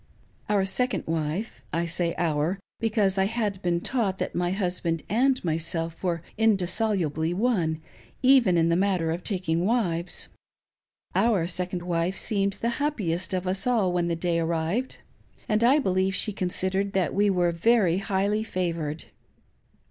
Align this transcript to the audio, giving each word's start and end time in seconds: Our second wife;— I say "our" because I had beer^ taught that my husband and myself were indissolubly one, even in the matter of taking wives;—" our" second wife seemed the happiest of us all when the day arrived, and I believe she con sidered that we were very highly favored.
Our 0.49 0.65
second 0.65 1.03
wife;— 1.05 1.61
I 1.81 1.85
say 1.85 2.15
"our" 2.17 2.59
because 2.79 3.19
I 3.19 3.25
had 3.25 3.61
beer^ 3.61 3.79
taught 3.83 4.17
that 4.17 4.33
my 4.33 4.49
husband 4.49 5.03
and 5.09 5.45
myself 5.45 6.01
were 6.01 6.23
indissolubly 6.39 7.35
one, 7.35 7.83
even 8.23 8.57
in 8.57 8.69
the 8.69 8.75
matter 8.75 9.11
of 9.11 9.23
taking 9.23 9.63
wives;—" 9.63 10.27
our" 11.15 11.45
second 11.45 11.83
wife 11.83 12.17
seemed 12.17 12.53
the 12.53 12.69
happiest 12.81 13.31
of 13.31 13.45
us 13.45 13.67
all 13.67 13.93
when 13.93 14.07
the 14.07 14.15
day 14.15 14.39
arrived, 14.39 15.01
and 15.47 15.63
I 15.63 15.77
believe 15.77 16.15
she 16.15 16.33
con 16.33 16.49
sidered 16.49 16.93
that 16.93 17.13
we 17.13 17.29
were 17.29 17.51
very 17.51 17.99
highly 17.99 18.41
favored. 18.41 19.03